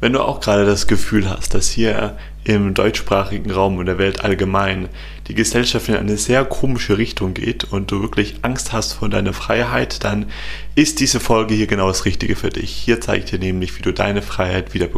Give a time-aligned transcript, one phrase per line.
[0.00, 4.24] Wenn du auch gerade das Gefühl hast, dass hier im deutschsprachigen Raum und der Welt
[4.24, 4.88] allgemein
[5.28, 9.34] die Gesellschaft in eine sehr komische Richtung geht und du wirklich Angst hast vor deiner
[9.34, 10.26] Freiheit, dann
[10.74, 12.70] ist diese Folge hier genau das Richtige für dich.
[12.70, 14.88] Hier zeige ich dir nämlich, wie du deine Freiheit wieder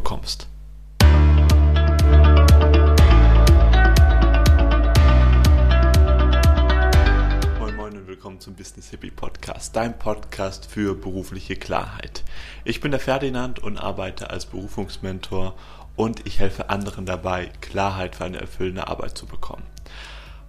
[8.63, 12.23] Business Hippie Podcast, dein Podcast für berufliche Klarheit.
[12.65, 15.57] Ich bin der Ferdinand und arbeite als Berufungsmentor
[15.97, 19.65] und ich helfe anderen dabei, Klarheit für eine erfüllende Arbeit zu bekommen.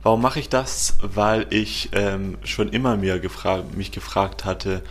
[0.03, 0.95] Warum mache ich das?
[1.01, 4.83] Weil ich ähm, schon immer mir gefragt, mich gefragt hatte,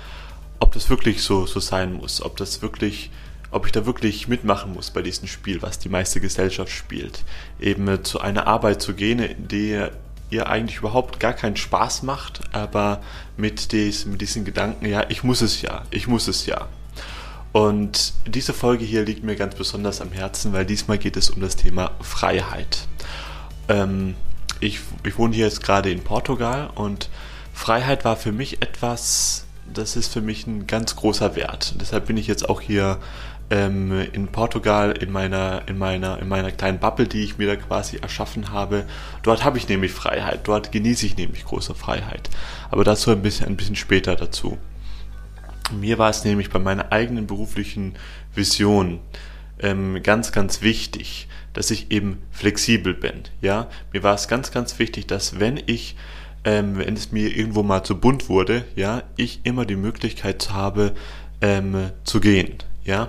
[0.59, 3.13] ob das wirklich so, so sein muss, ob das wirklich
[3.53, 7.23] ob ich da wirklich mitmachen muss bei diesem Spiel, was die meiste Gesellschaft spielt.
[7.61, 9.87] Eben zu einer Arbeit zu gehen, die
[10.33, 13.01] ihr eigentlich überhaupt gar keinen Spaß macht, aber
[13.37, 16.69] mit, des, mit diesen Gedanken, ja, ich muss es ja, ich muss es ja.
[17.53, 21.41] Und diese Folge hier liegt mir ganz besonders am Herzen, weil diesmal geht es um
[21.43, 22.89] das Thema Freiheit.
[23.69, 24.15] Ähm,
[24.61, 27.11] ich, ich wohne hier jetzt gerade in Portugal und
[27.53, 31.75] Freiheit war für mich etwas, das ist für mich ein ganz großer Wert.
[31.79, 32.99] Deshalb bin ich jetzt auch hier
[33.53, 37.57] ähm, in Portugal in meiner, in, meiner, in meiner kleinen Bubble, die ich mir da
[37.57, 38.87] quasi erschaffen habe.
[39.23, 42.31] Dort habe ich nämlich Freiheit, dort genieße ich nämlich große Freiheit.
[42.71, 44.57] Aber dazu ein bisschen, ein bisschen später dazu.
[45.71, 47.95] Mir war es nämlich bei meiner eigenen beruflichen
[48.35, 49.01] Vision
[49.61, 53.25] ähm, ganz, ganz wichtig, dass ich eben flexibel bin.
[53.43, 55.95] Ja, mir war es ganz, ganz wichtig, dass wenn ich
[56.45, 60.93] ähm, wenn es mir irgendwo mal zu bunt wurde, ja, ich immer die Möglichkeit habe,
[61.41, 62.59] ähm, zu gehen.
[62.85, 63.09] Ja?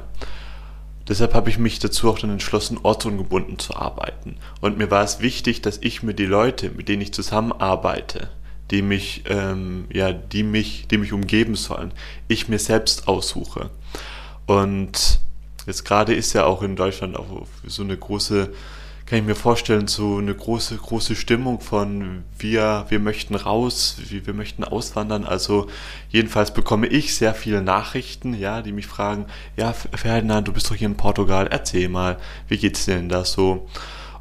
[1.07, 4.37] Deshalb habe ich mich dazu auch dann entschlossen, ortsungebunden zu arbeiten.
[4.61, 8.29] Und mir war es wichtig, dass ich mir die Leute, mit denen ich zusammenarbeite,
[8.71, 11.91] die mich, ähm, ja, die mich, die mich umgeben sollen,
[12.29, 13.69] ich mir selbst aussuche.
[14.45, 15.19] Und
[15.67, 18.53] jetzt gerade ist ja auch in Deutschland auch so eine große
[19.13, 24.33] kann ich mir vorstellen, so eine große, große Stimmung von wir, wir möchten raus, wir,
[24.33, 25.23] möchten auswandern.
[25.23, 25.67] Also
[26.09, 30.75] jedenfalls bekomme ich sehr viele Nachrichten, ja, die mich fragen, ja, Ferdinand, du bist doch
[30.75, 32.17] hier in Portugal, erzähl mal,
[32.47, 33.69] wie geht's dir denn da so?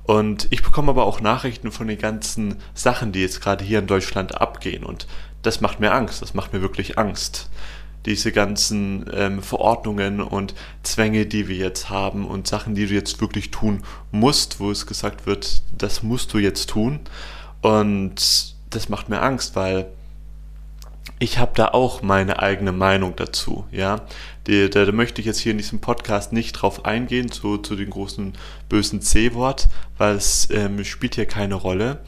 [0.02, 3.86] Und ich bekomme aber auch Nachrichten von den ganzen Sachen, die jetzt gerade hier in
[3.86, 4.84] Deutschland abgehen.
[4.84, 5.06] Und
[5.40, 7.48] das macht mir Angst, das macht mir wirklich Angst
[8.06, 13.20] diese ganzen ähm, Verordnungen und Zwänge, die wir jetzt haben und Sachen, die du jetzt
[13.20, 17.00] wirklich tun musst, wo es gesagt wird, das musst du jetzt tun.
[17.60, 19.86] Und das macht mir Angst, weil
[21.18, 24.00] ich habe da auch meine eigene Meinung dazu, ja.
[24.44, 27.90] Da, da, möchte ich jetzt hier in diesem Podcast nicht drauf eingehen, zu, zu dem
[27.90, 28.32] großen
[28.68, 32.00] bösen C-Wort, weil es ähm, spielt hier keine Rolle.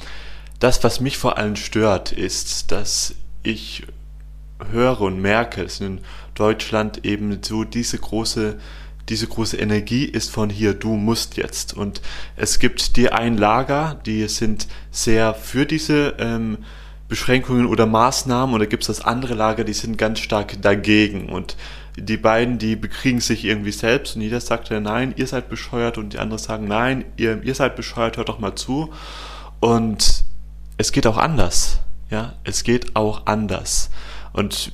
[0.59, 3.85] Das, was mich vor allem stört, ist, dass ich
[4.71, 6.01] höre und merke, dass in
[6.35, 8.57] Deutschland eben so diese große
[9.09, 11.75] diese große Energie ist von hier, du musst jetzt.
[11.75, 12.01] Und
[12.37, 16.59] es gibt die ein Lager, die sind sehr für diese ähm,
[17.09, 21.29] Beschränkungen oder Maßnahmen, und da gibt es das andere Lager, die sind ganz stark dagegen.
[21.29, 21.57] Und
[21.97, 25.97] die beiden, die bekriegen sich irgendwie selbst und jeder sagt ja, nein, ihr seid bescheuert
[25.97, 28.93] und die anderen sagen, nein, ihr, ihr seid bescheuert, hört doch mal zu.
[29.61, 30.25] Und
[30.77, 31.81] es geht auch anders.
[32.11, 33.91] Ja, es geht auch anders.
[34.35, 34.73] Und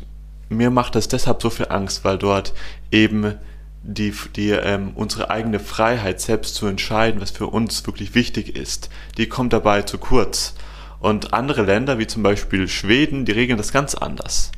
[0.49, 2.53] mir macht das deshalb so viel Angst, weil dort
[2.91, 3.37] eben
[3.83, 8.91] die, die ähm, unsere eigene Freiheit selbst zu entscheiden, was für uns wirklich wichtig ist,
[9.17, 10.55] die kommt dabei zu kurz.
[10.99, 14.51] Und andere Länder, wie zum Beispiel Schweden, die regeln das ganz anders.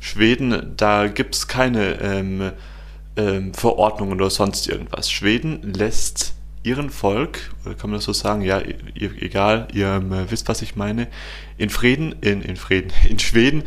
[0.00, 2.52] Schweden, da gibt's keine ähm,
[3.16, 5.10] ähm, Verordnungen oder sonst irgendwas.
[5.10, 8.60] Schweden lässt ihren Volk, kann man das so sagen, ja,
[8.94, 11.08] egal, ihr äh, wisst, was ich meine,
[11.56, 13.64] in Frieden, in, in Frieden, in Schweden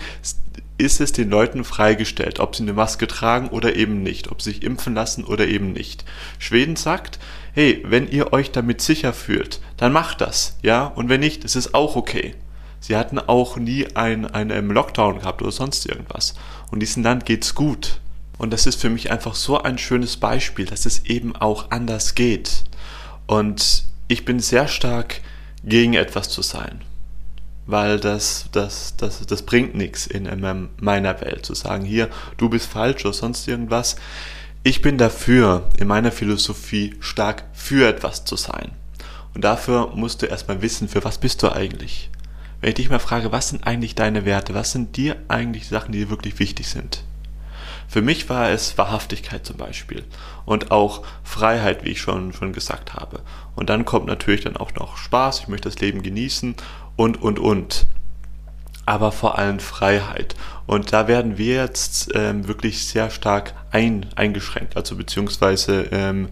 [0.78, 4.52] ist es den Leuten freigestellt, ob sie eine Maske tragen oder eben nicht, ob sie
[4.52, 6.04] sich impfen lassen oder eben nicht.
[6.40, 7.20] Schweden sagt,
[7.54, 11.56] hey, wenn ihr euch damit sicher fühlt, dann macht das, ja, und wenn nicht, ist
[11.56, 12.36] es auch okay.
[12.80, 16.34] Sie hatten auch nie einen, einen Lockdown gehabt oder sonst irgendwas.
[16.70, 18.02] Und diesem Land geht's gut.
[18.38, 22.14] Und das ist für mich einfach so ein schönes Beispiel, dass es eben auch anders
[22.14, 22.66] geht.
[23.28, 25.22] Und ich bin sehr stark
[25.64, 26.82] gegen etwas zu sein,
[27.66, 30.30] weil das, das, das, das bringt nichts in
[30.80, 33.96] meiner Welt zu sagen, hier, du bist falsch oder sonst irgendwas.
[34.64, 38.72] Ich bin dafür, in meiner Philosophie stark für etwas zu sein.
[39.34, 42.10] Und dafür musst du erstmal wissen, für was bist du eigentlich.
[42.62, 45.92] Wenn ich dich mal frage, was sind eigentlich deine Werte, was sind dir eigentlich Sachen,
[45.92, 47.04] die dir wirklich wichtig sind?
[47.94, 50.04] Für mich war es Wahrhaftigkeit zum Beispiel
[50.46, 53.20] und auch Freiheit, wie ich schon, schon gesagt habe.
[53.56, 56.56] Und dann kommt natürlich dann auch noch Spaß, ich möchte das Leben genießen
[56.96, 57.86] und, und, und.
[58.88, 60.34] aber vor allem Freiheit.
[60.66, 66.30] Und da werden wir jetzt ähm, wirklich sehr stark ein, eingeschränkt, also beziehungsweise ähm,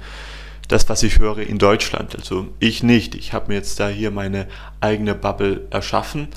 [0.68, 2.16] das, was ich höre in Deutschland.
[2.16, 3.14] Also ich nicht.
[3.14, 4.48] Ich habe mir jetzt da hier meine
[4.80, 6.30] eigene Bubble erschaffen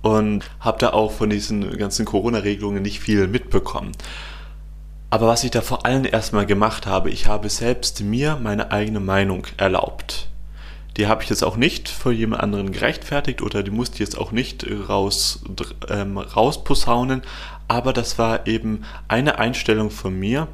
[0.00, 3.92] und habe da auch von diesen ganzen Corona-Regelungen nicht viel mitbekommen.
[5.12, 8.98] Aber was ich da vor allem erstmal gemacht habe, ich habe selbst mir meine eigene
[8.98, 10.28] Meinung erlaubt.
[10.96, 14.16] Die habe ich jetzt auch nicht vor jemand anderen gerechtfertigt oder die musste ich jetzt
[14.16, 15.44] auch nicht raus,
[15.90, 17.20] ähm, rausposaunen,
[17.68, 20.48] aber das war eben eine Einstellung von mir,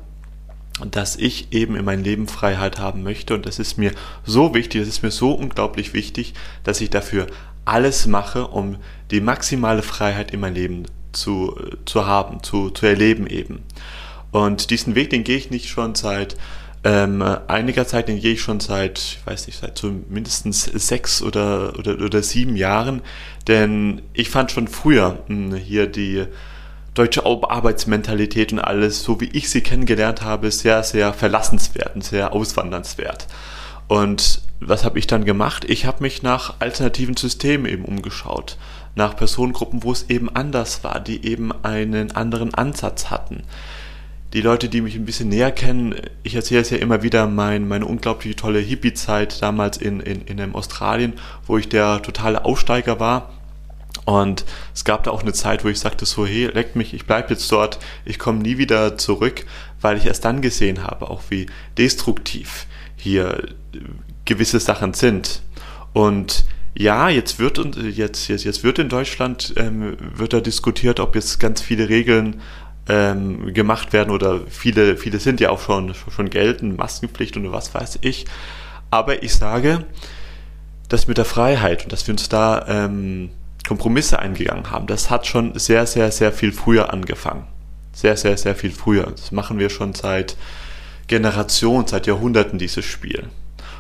[0.90, 3.93] dass ich eben in meinem Leben Freiheit haben möchte und das ist mir
[4.25, 6.34] so wichtig, das ist mir so unglaublich wichtig,
[6.64, 7.28] dass ich dafür
[7.64, 8.78] alles mache, um
[9.12, 10.82] die maximale Freiheit in meinem Leben
[11.12, 13.62] zu, zu haben, zu, zu erleben eben.
[14.30, 16.36] Und diesen Weg, den gehe ich nicht schon seit
[16.84, 21.22] ähm, einiger Zeit, den gehe ich schon seit, ich weiß nicht, seit so mindestens sechs
[21.22, 23.02] oder, oder, oder sieben Jahren.
[23.48, 26.25] Denn ich fand schon früher mh, hm, hier die
[26.94, 32.32] deutsche Arbeitsmentalität und alles, so wie ich sie kennengelernt habe, sehr, sehr verlassenswert und sehr
[32.32, 33.26] auswandernswert.
[33.86, 35.64] Und was habe ich dann gemacht?
[35.69, 38.56] Ich habe mich nach alternativen Systemen eben umgeschaut,
[38.96, 43.44] nach Personengruppen, wo es eben anders war, die eben einen anderen Ansatz hatten
[44.32, 47.66] die Leute, die mich ein bisschen näher kennen, ich erzähle es ja immer wieder, mein,
[47.66, 51.14] meine unglaublich tolle Hippie-Zeit damals in, in, in Australien,
[51.46, 53.30] wo ich der totale Aussteiger war.
[54.04, 54.44] Und
[54.75, 57.30] es gab da auch eine Zeit, wo ich sagte so, hey, leckt mich, ich bleibe
[57.30, 59.44] jetzt dort, ich komme nie wieder zurück,
[59.80, 61.46] weil ich erst dann gesehen habe, auch wie
[61.76, 62.66] destruktiv
[62.96, 63.48] hier
[64.24, 65.42] gewisse Sachen sind.
[65.92, 71.14] Und ja, jetzt wird jetzt, jetzt, jetzt wird in Deutschland ähm, wird da diskutiert, ob
[71.14, 72.40] jetzt ganz viele Regeln
[72.88, 77.75] ähm, gemacht werden oder viele, viele sind ja auch schon, schon gelten, Maskenpflicht und was
[77.75, 78.26] weiß ich.
[78.90, 79.85] Aber ich sage,
[80.88, 83.31] dass mit der Freiheit und dass wir uns da ähm,
[83.67, 87.46] Kompromisse eingegangen haben, das hat schon sehr, sehr, sehr viel früher angefangen.
[87.93, 89.05] Sehr, sehr, sehr viel früher.
[89.11, 90.37] Das machen wir schon seit
[91.08, 93.25] Generationen, seit Jahrhunderten dieses Spiel.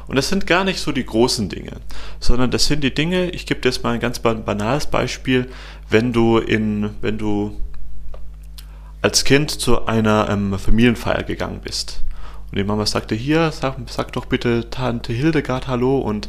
[0.08, 1.72] Und das sind gar nicht so die großen Dinge,
[2.18, 5.48] sondern das sind die Dinge, ich gebe dir jetzt mal ein ganz banales Beispiel,
[5.90, 7.60] wenn du in, wenn du
[9.02, 12.02] als Kind zu einer ähm, Familienfeier gegangen bist.
[12.50, 15.98] Und die Mama sagte, hier, sag, sag doch bitte Tante Hildegard Hallo.
[15.98, 16.28] Und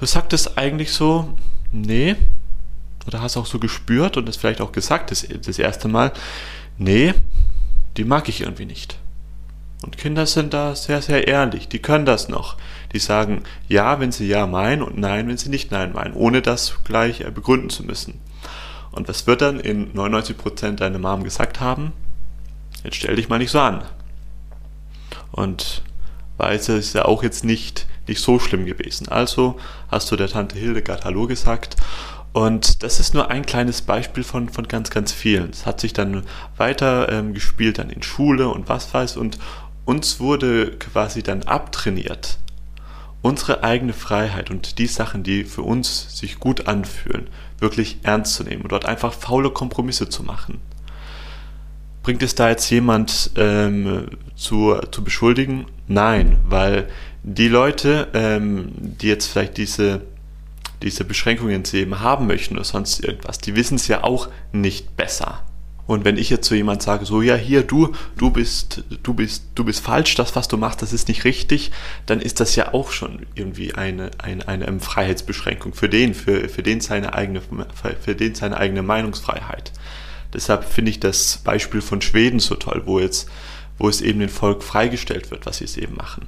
[0.00, 1.36] du sagtest eigentlich so,
[1.72, 2.16] nee.
[3.06, 6.12] Oder hast auch so gespürt und das vielleicht auch gesagt das, das erste Mal,
[6.78, 7.14] nee,
[7.96, 8.98] die mag ich irgendwie nicht.
[9.82, 11.68] Und Kinder sind da sehr, sehr ehrlich.
[11.68, 12.56] Die können das noch.
[12.94, 16.40] Die sagen ja, wenn sie ja meinen und nein, wenn sie nicht nein meinen, ohne
[16.40, 18.20] das gleich äh, begründen zu müssen.
[18.94, 21.92] Und was wird dann in 99% deine Mom gesagt haben?
[22.84, 23.82] Jetzt stell dich mal nicht so an.
[25.32, 25.82] Und
[26.36, 29.08] Weise ist ja auch jetzt nicht, nicht so schlimm gewesen.
[29.08, 29.56] Also
[29.88, 31.76] hast du der Tante Hildegard Hallo gesagt.
[32.32, 35.50] Und das ist nur ein kleines Beispiel von, von ganz, ganz vielen.
[35.50, 36.24] Es hat sich dann
[36.56, 39.16] weiter ähm, gespielt dann in Schule und was weiß.
[39.16, 39.38] Und
[39.84, 42.38] uns wurde quasi dann abtrainiert,
[43.24, 47.28] unsere eigene Freiheit und die Sachen, die für uns sich gut anfühlen,
[47.58, 50.60] wirklich ernst zu nehmen und dort einfach faule Kompromisse zu machen.
[52.02, 55.64] Bringt es da jetzt jemand ähm, zu, zu beschuldigen?
[55.88, 56.86] Nein, weil
[57.22, 60.02] die Leute, ähm, die jetzt vielleicht diese,
[60.82, 64.98] diese Beschränkungen ins Leben haben möchten oder sonst irgendwas, die wissen es ja auch nicht
[64.98, 65.42] besser.
[65.86, 69.44] Und wenn ich jetzt zu jemand sage, so ja, hier, du, du bist, du bist,
[69.54, 71.72] du bist falsch, das, was du machst, das ist nicht richtig,
[72.06, 76.62] dann ist das ja auch schon irgendwie eine, eine, eine Freiheitsbeschränkung für den, für, für
[76.62, 77.42] den seine eigene,
[78.00, 79.72] für den seine eigene Meinungsfreiheit.
[80.32, 83.28] Deshalb finde ich das Beispiel von Schweden so toll, wo jetzt,
[83.78, 86.26] wo es eben den Volk freigestellt wird, was sie es eben machen.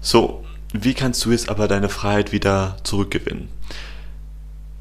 [0.00, 3.48] So, wie kannst du jetzt aber deine Freiheit wieder zurückgewinnen?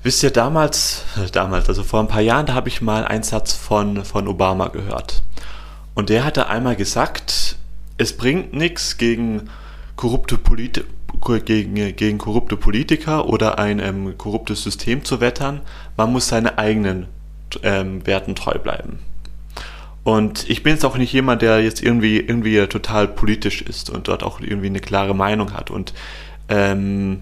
[0.05, 3.53] Wisst ihr, damals, damals, also vor ein paar Jahren, da habe ich mal einen Satz
[3.53, 5.23] von, von Obama gehört.
[5.95, 7.57] Und der hatte einmal gesagt,
[7.97, 9.49] es bringt nichts gegen
[9.95, 10.85] korrupte, Polit
[11.45, 15.61] gegen, gegen korrupte Politiker oder ein ähm, korruptes System zu wettern.
[15.97, 17.07] Man muss seine eigenen
[17.63, 18.99] ähm, Werten treu bleiben.
[20.03, 24.07] Und ich bin jetzt auch nicht jemand, der jetzt irgendwie, irgendwie total politisch ist und
[24.07, 25.71] dort auch irgendwie eine klare Meinung hat.
[25.71, 25.95] Und
[26.47, 27.21] ähm,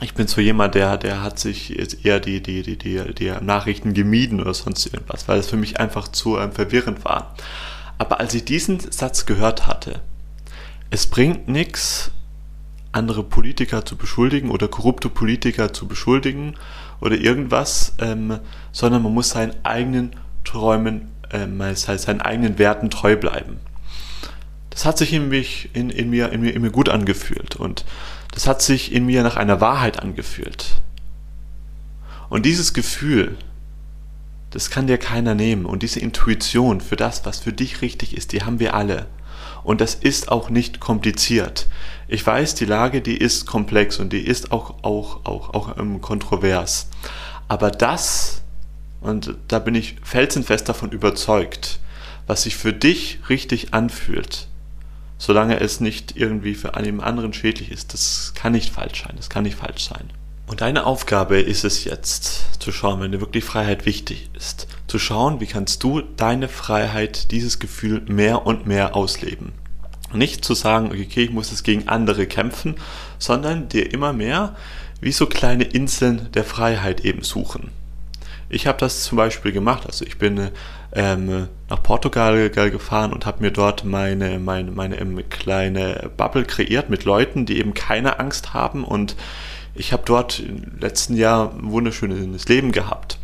[0.00, 3.92] ich bin so jemand, der, der hat sich eher die, die, die, die, die Nachrichten
[3.92, 7.34] gemieden oder sonst irgendwas, weil es für mich einfach zu ähm, verwirrend war.
[7.98, 10.00] Aber als ich diesen Satz gehört hatte,
[10.90, 12.10] es bringt nichts,
[12.92, 16.56] andere Politiker zu beschuldigen oder korrupte Politiker zu beschuldigen
[17.00, 18.40] oder irgendwas, ähm,
[18.72, 23.60] sondern man muss seinen eigenen Träumen, ähm, seinen eigenen Werten treu bleiben.
[24.70, 27.84] Das hat sich in, mich, in, in, mir, in, mir, in mir gut angefühlt und
[28.32, 30.82] das hat sich in mir nach einer Wahrheit angefühlt.
[32.28, 33.36] Und dieses Gefühl,
[34.50, 35.64] das kann dir keiner nehmen.
[35.64, 39.06] Und diese Intuition für das, was für dich richtig ist, die haben wir alle.
[39.62, 41.66] Und das ist auch nicht kompliziert.
[42.08, 46.00] Ich weiß, die Lage, die ist komplex und die ist auch, auch, auch, auch ähm,
[46.00, 46.88] kontrovers.
[47.46, 48.42] Aber das,
[49.00, 51.78] und da bin ich felsenfest davon überzeugt,
[52.26, 54.48] was sich für dich richtig anfühlt,
[55.20, 59.12] solange es nicht irgendwie für einen anderen schädlich ist, das kann nicht falsch sein.
[59.16, 60.10] Das kann nicht falsch sein.
[60.46, 64.98] Und deine Aufgabe ist es jetzt, zu schauen, wenn dir wirklich Freiheit wichtig ist, zu
[64.98, 69.52] schauen, wie kannst du deine Freiheit, dieses Gefühl mehr und mehr ausleben.
[70.12, 72.76] Nicht zu sagen, okay, ich muss es gegen andere kämpfen,
[73.18, 74.56] sondern dir immer mehr
[75.02, 77.70] wie so kleine Inseln der Freiheit eben suchen.
[78.50, 79.86] Ich habe das zum Beispiel gemacht.
[79.86, 80.50] Also ich bin
[80.92, 86.90] ähm, nach Portugal gefahren und habe mir dort meine, meine, meine ähm, kleine Bubble kreiert
[86.90, 89.16] mit Leuten, die eben keine Angst haben und
[89.74, 93.18] ich habe dort im letzten Jahr ein wunderschönes Leben gehabt.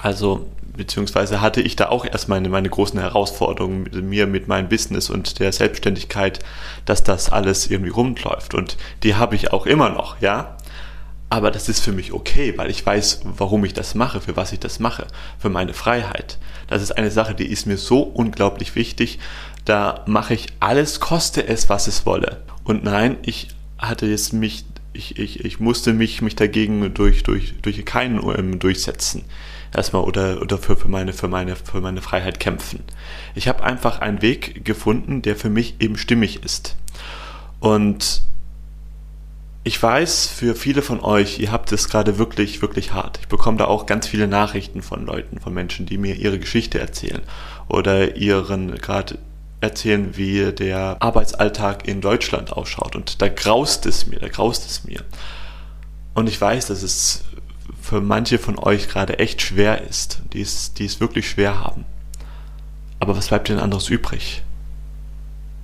[0.00, 4.68] Also, beziehungsweise hatte ich da auch erst meine, meine großen Herausforderungen mit mir, mit meinem
[4.68, 6.40] Business und der Selbstständigkeit,
[6.86, 8.54] dass das alles irgendwie rumläuft.
[8.54, 10.56] Und die habe ich auch immer noch, ja.
[11.30, 14.52] Aber das ist für mich okay, weil ich weiß, warum ich das mache, für was
[14.52, 15.06] ich das mache,
[15.38, 16.38] für meine Freiheit.
[16.66, 19.20] Das ist eine Sache, die ist mir so unglaublich wichtig.
[19.64, 22.42] Da mache ich alles, koste es, was es wolle.
[22.64, 27.54] Und nein, ich hatte jetzt mich ich, ich, ich musste mich, mich dagegen durch, durch,
[27.62, 29.24] durch keinen ähm, durchsetzen.
[29.72, 32.82] Erstmal oder, oder für, für, meine, für, meine, für meine Freiheit kämpfen.
[33.36, 36.76] Ich habe einfach einen Weg gefunden, der für mich eben stimmig ist.
[37.60, 38.22] Und
[39.62, 43.18] ich weiß, für viele von euch, ihr habt es gerade wirklich, wirklich hart.
[43.20, 46.80] Ich bekomme da auch ganz viele Nachrichten von Leuten, von Menschen, die mir ihre Geschichte
[46.80, 47.20] erzählen
[47.68, 49.18] oder ihren gerade
[49.60, 52.96] erzählen, wie der Arbeitsalltag in Deutschland ausschaut.
[52.96, 55.04] Und da graust es mir, da graust es mir.
[56.14, 57.24] Und ich weiß, dass es
[57.82, 61.84] für manche von euch gerade echt schwer ist, die es, die es wirklich schwer haben.
[62.98, 64.42] Aber was bleibt denn anderes übrig?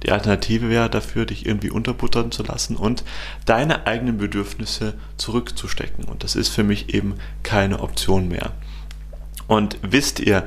[0.07, 3.03] Die Alternative wäre dafür, dich irgendwie unterbuttern zu lassen und
[3.45, 6.05] deine eigenen Bedürfnisse zurückzustecken.
[6.05, 8.53] Und das ist für mich eben keine Option mehr.
[9.49, 10.47] Und wisst ihr,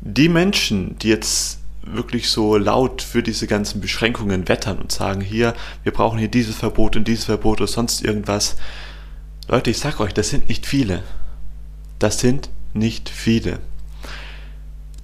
[0.00, 5.54] die Menschen, die jetzt wirklich so laut für diese ganzen Beschränkungen wettern und sagen, hier,
[5.84, 8.56] wir brauchen hier dieses Verbot und dieses Verbot oder sonst irgendwas.
[9.46, 11.04] Leute, ich sag euch, das sind nicht viele.
[12.00, 13.60] Das sind nicht viele.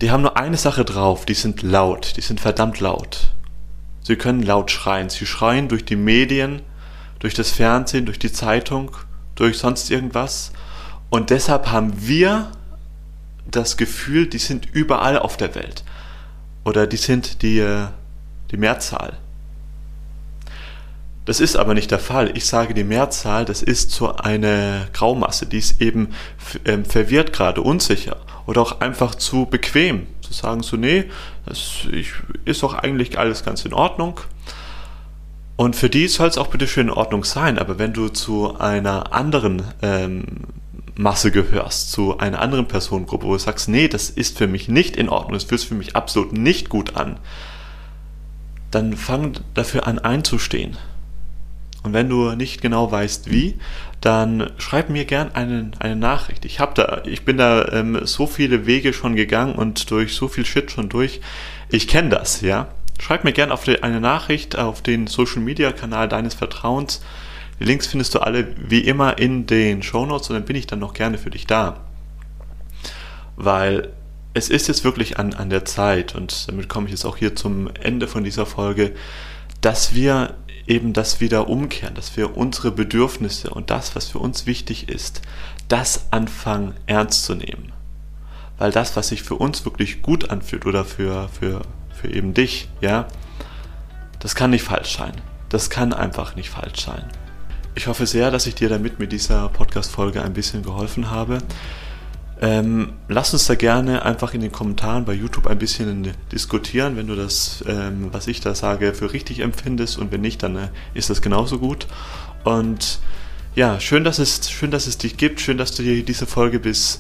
[0.00, 3.31] Die haben nur eine Sache drauf, die sind laut, die sind verdammt laut.
[4.02, 5.08] Sie können laut schreien.
[5.08, 6.62] Sie schreien durch die Medien,
[7.18, 8.96] durch das Fernsehen, durch die Zeitung,
[9.34, 10.52] durch sonst irgendwas.
[11.10, 12.50] Und deshalb haben wir
[13.50, 15.84] das Gefühl, die sind überall auf der Welt
[16.64, 17.86] oder die sind die, äh,
[18.50, 19.18] die Mehrzahl.
[21.24, 22.36] Das ist aber nicht der Fall.
[22.36, 26.08] Ich sage die Mehrzahl, das ist so eine Graumasse, die ist eben
[26.64, 28.16] ähm, verwirrt gerade, unsicher
[28.46, 30.06] oder auch einfach zu bequem.
[30.32, 31.04] Sagen so, nee,
[31.46, 31.86] das
[32.44, 34.20] ist doch eigentlich alles ganz in Ordnung.
[35.56, 38.58] Und für die soll es auch bitte schön in Ordnung sein, aber wenn du zu
[38.58, 40.24] einer anderen ähm,
[40.96, 44.96] Masse gehörst, zu einer anderen Personengruppe, wo du sagst, nee, das ist für mich nicht
[44.96, 47.18] in Ordnung, das fühlt sich für mich absolut nicht gut an,
[48.70, 50.76] dann fang dafür an einzustehen.
[51.82, 53.58] Und wenn du nicht genau weißt, wie,
[54.00, 56.44] dann schreib mir gern eine, eine Nachricht.
[56.44, 60.28] Ich hab da, ich bin da ähm, so viele Wege schon gegangen und durch so
[60.28, 61.20] viel Shit schon durch.
[61.70, 62.68] Ich kenne das, ja.
[63.00, 67.00] Schreib mir gern auf die, eine Nachricht auf den Social Media Kanal deines Vertrauens
[67.62, 70.66] die Links findest du alle wie immer in den Show Notes und dann bin ich
[70.66, 71.78] dann noch gerne für dich da.
[73.36, 73.90] Weil
[74.34, 77.36] es ist jetzt wirklich an, an der Zeit und damit komme ich jetzt auch hier
[77.36, 78.90] zum Ende von dieser Folge,
[79.60, 80.34] dass wir
[80.66, 85.22] eben das wieder umkehren, dass wir unsere Bedürfnisse und das, was für uns wichtig ist,
[85.68, 87.72] das anfangen ernst zu nehmen.
[88.58, 92.68] Weil das, was sich für uns wirklich gut anfühlt oder für, für, für eben dich,
[92.80, 93.08] ja,
[94.20, 95.14] das kann nicht falsch sein.
[95.48, 97.04] Das kann einfach nicht falsch sein.
[97.74, 101.38] Ich hoffe sehr, dass ich dir damit mit dieser Podcast-Folge ein bisschen geholfen habe.
[102.42, 107.06] Ähm, lass uns da gerne einfach in den Kommentaren bei YouTube ein bisschen diskutieren, wenn
[107.06, 110.68] du das, ähm, was ich da sage, für richtig empfindest und wenn nicht, dann äh,
[110.92, 111.86] ist das genauso gut.
[112.42, 112.98] Und
[113.54, 116.58] ja, schön, dass es, schön, dass es dich gibt, schön, dass du dir diese Folge
[116.58, 116.98] bis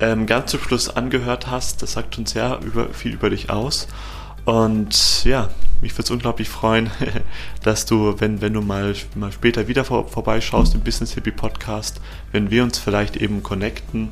[0.00, 1.82] ähm, ganz zum Schluss angehört hast.
[1.82, 3.86] Das sagt uns sehr über, viel über dich aus.
[4.44, 5.50] Und ja,
[5.82, 6.90] mich würde es unglaublich freuen,
[7.62, 12.00] dass du, wenn, wenn du mal, mal später wieder vor, vorbeischaust im Business Hippie Podcast,
[12.32, 14.08] wenn wir uns vielleicht eben connecten.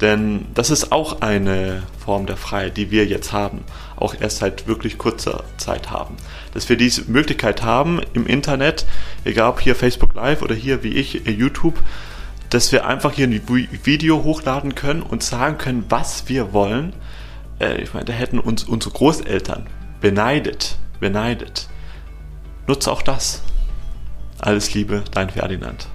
[0.00, 3.64] Denn das ist auch eine Form der Freiheit, die wir jetzt haben,
[3.96, 6.16] auch erst seit wirklich kurzer Zeit haben.
[6.52, 8.86] Dass wir diese Möglichkeit haben im Internet,
[9.24, 11.82] egal ob hier Facebook Live oder hier wie ich äh, YouTube,
[12.50, 13.40] dass wir einfach hier ein
[13.84, 16.92] Video hochladen können und sagen können, was wir wollen.
[17.58, 19.66] Äh, ich meine, da hätten uns unsere Großeltern
[20.00, 21.68] beneidet, beneidet.
[22.66, 23.42] Nutze auch das.
[24.38, 25.88] Alles Liebe, dein Ferdinand.